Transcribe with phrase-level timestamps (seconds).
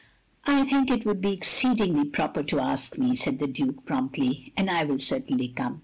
[0.45, 4.67] ""I think it would be exceedingly proper to ask me,*' said the Duke, promptly, "and
[4.67, 5.79] I will certainly come.